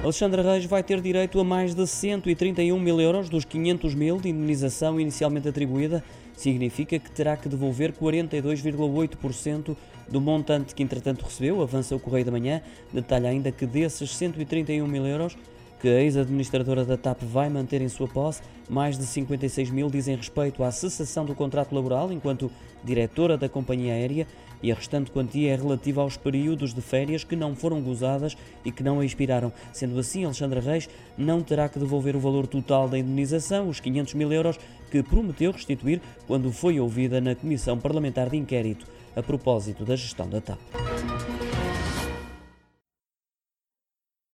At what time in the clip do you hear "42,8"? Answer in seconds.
7.92-9.76